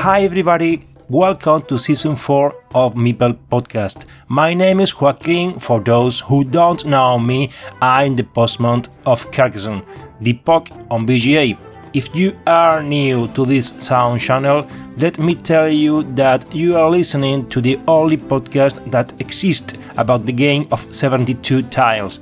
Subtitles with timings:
[0.00, 0.86] Hi, everybody.
[1.10, 4.06] Welcome to season 4 of Meeple Podcast.
[4.28, 5.58] My name is Joaquin.
[5.58, 7.50] For those who don't know me,
[7.82, 9.84] I'm the postman of Carcassonne,
[10.22, 11.58] the POC on BGA.
[11.92, 16.88] If you are new to this sound channel, let me tell you that you are
[16.88, 22.20] listening to the only podcast that exists about the game of 72 tiles.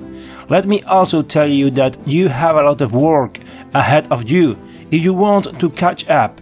[0.48, 3.38] Let me also tell you that you have a lot of work
[3.72, 4.58] ahead of you
[4.90, 6.40] if you want to catch up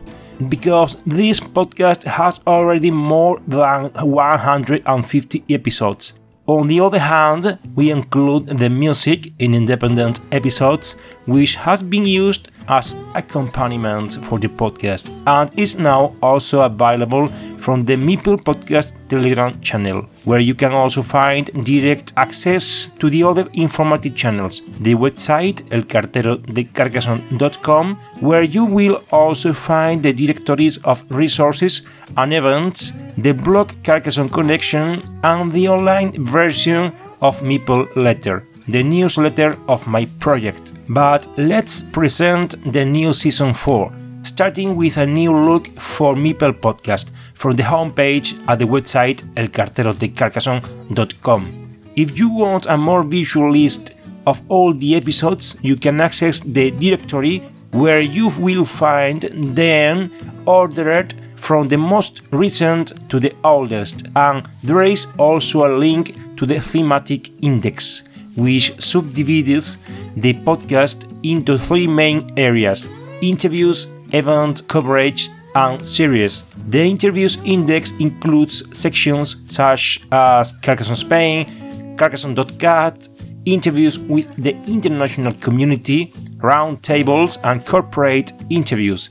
[0.49, 6.13] because this podcast has already more than 150 episodes.
[6.47, 10.95] On the other hand, we include the music in independent episodes,
[11.27, 17.29] which has been used as accompaniment for the podcast and is now also available
[17.67, 23.25] from the Meeple Podcast Telegram channel, where you can also find direct access to the
[23.25, 31.83] other informative channels, the website elcarterodecarcassonne.com, where you will also find the directories of resources
[32.17, 39.57] and events, the blog Carcassonne Connection, and the online version of Meeple Letter the newsletter
[39.69, 40.73] of my project.
[40.89, 47.11] But let's present the new season 4 starting with a new look for Meeple podcast
[47.35, 51.79] from the homepage at the website elcarterodecarcassonne.com.
[51.95, 53.93] If you want a more visual list
[54.27, 57.39] of all the episodes, you can access the directory
[57.71, 59.23] where you will find
[59.55, 60.11] them
[60.47, 66.47] ordered from the most recent to the oldest, and there is also a link to
[66.47, 68.03] the thematic index,
[68.35, 69.79] which subdivides
[70.17, 72.87] the podcast into three main areas
[73.21, 76.45] interviews, event coverage, and series.
[76.69, 83.09] The interviews index includes sections such as Carcassonne Spain, Carcassonne.cat,
[83.47, 89.09] interviews with the international community, roundtables, and corporate interviews.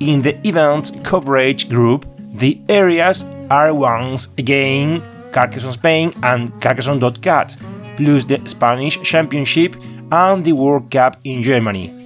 [0.00, 7.56] In the event coverage group, the areas are once again Carcassonne Spain and Carcassonne.cat,
[7.96, 9.76] plus the Spanish Championship
[10.10, 12.01] and the World Cup in Germany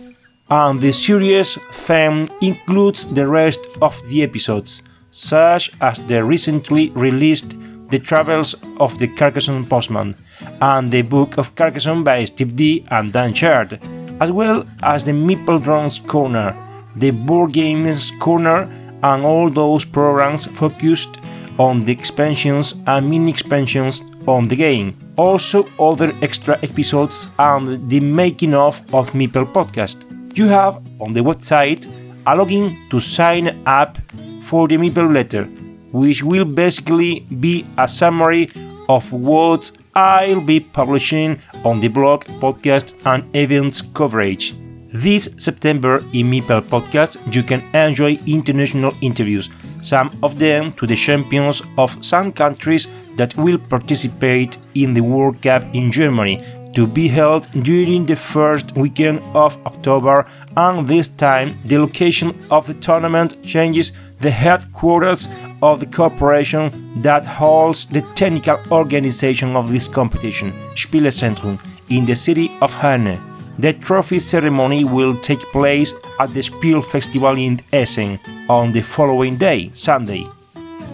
[0.48, 7.56] and the series theme includes the rest of the episodes, such as the recently released
[7.90, 10.14] The Travels of the Carcassonne Postman
[10.60, 13.80] and the Book of Carcassonne by Steve D and Dan Chard,
[14.20, 16.56] as well as the Meeple Drums Corner,
[16.94, 18.70] the Board Games Corner,
[19.02, 21.18] and all those programs focused
[21.58, 24.96] on the expansions and mini expansions on the game.
[25.16, 30.05] Also, other extra episodes and the making of of Meeple podcast
[30.38, 31.86] you have on the website
[32.26, 33.98] a login to sign up
[34.42, 35.44] for the Meeple letter,
[35.92, 38.50] which will basically be a summary
[38.88, 44.54] of what I'll be publishing on the blog, podcast, and events coverage.
[44.92, 49.48] This September in Meeple podcast, you can enjoy international interviews,
[49.82, 55.40] some of them to the champions of some countries that will participate in the World
[55.42, 56.44] Cup in Germany,
[56.76, 60.26] to be held during the first weekend of October,
[60.58, 65.26] and this time the location of the tournament changes the headquarters
[65.62, 71.58] of the corporation that holds the technical organization of this competition, Spielezentrum,
[71.88, 73.18] in the city of Herne.
[73.58, 79.36] The trophy ceremony will take place at the Spiel Festival in Essen on the following
[79.36, 80.26] day, Sunday.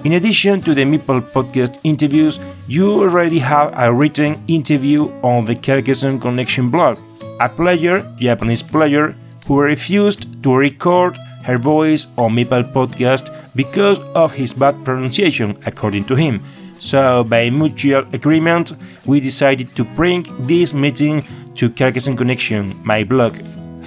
[0.05, 5.55] In addition to the Meeple podcast interviews, you already have a written interview on the
[5.55, 6.99] Carcassonne Connection blog.
[7.39, 9.15] A player, Japanese player,
[9.47, 16.05] who refused to record her voice on Meeple podcast because of his bad pronunciation, according
[16.07, 16.43] to him.
[16.81, 18.73] So, by mutual agreement,
[19.07, 23.39] we decided to bring this meeting to Carcassonne Connection, my blog.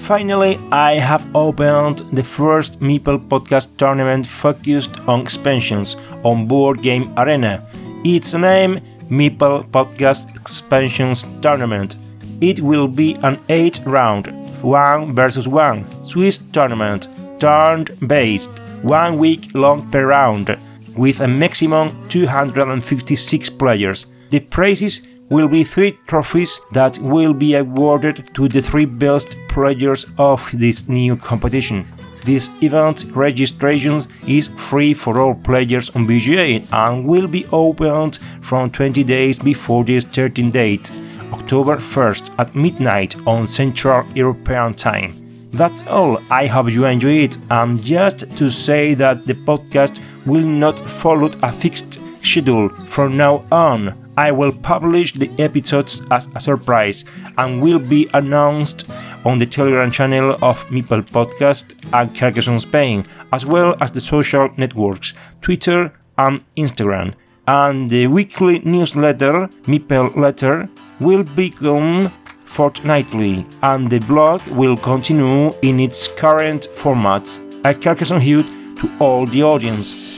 [0.06, 7.12] Finally, I have opened the first Meeple podcast tournament focused on expansions on Board Game
[7.18, 7.66] Arena.
[8.04, 11.96] its name Meeple Podcast Expansions Tournament.
[12.40, 14.28] It will be an 8 round,
[14.62, 17.08] 1 versus 1 Swiss tournament,
[17.40, 18.52] turn based,
[18.84, 20.56] 1 week long per round,
[20.96, 24.06] with a maximum 256 players.
[24.30, 30.06] The prizes will be three trophies that will be awarded to the three best players
[30.18, 31.88] of this new competition.
[32.24, 38.72] This event registration is free for all players on BGA and will be opened from
[38.72, 40.92] 20 days before the starting date,
[41.32, 45.22] October 1st at midnight on Central European Time.
[45.52, 46.20] That's all.
[46.30, 47.38] I hope you enjoy it.
[47.50, 53.46] And just to say that the podcast will not follow a fixed schedule from now
[53.52, 54.05] on.
[54.18, 57.06] I will publish the episodes as a surprise
[57.38, 58.86] and will be announced
[59.26, 64.50] on the Telegram channel of Meeple Podcast and Carcassonne Spain, as well as the social
[64.58, 67.14] networks Twitter and Instagram.
[67.48, 70.70] And the weekly newsletter, Meeple Letter,
[71.00, 72.12] will become
[72.46, 77.28] fortnightly, and the blog will continue in its current format.
[77.66, 80.15] A Carcassonne Hute to all the audience.